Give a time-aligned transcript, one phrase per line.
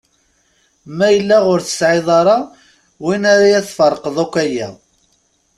[0.97, 2.37] Ma yella ur tesɛiḍ ara
[3.03, 4.69] win ara tferqeḍ akk aya.